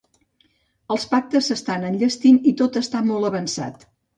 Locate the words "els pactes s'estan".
0.95-1.85